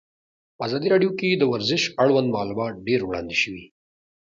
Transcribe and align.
په 0.57 0.61
ازادي 0.67 0.87
راډیو 0.93 1.11
کې 1.19 1.29
د 1.35 1.43
ورزش 1.51 1.83
اړوند 2.03 2.27
معلومات 2.37 2.73
ډېر 2.87 3.01
وړاندې 3.05 3.35
شوي. 3.41 3.65